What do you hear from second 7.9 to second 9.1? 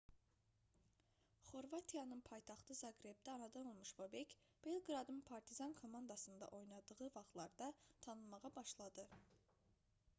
tanınmağa başladı